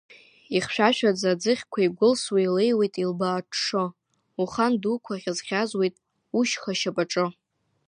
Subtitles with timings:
[0.55, 3.85] Ихьшәашәаӡа аӡыхьқәа иугәылсуа илеиуеит илбааҽҽо,
[4.41, 5.95] ухан дуқәа ӷьазӷьазуеит
[6.39, 7.25] ушьха ашьапаҿы.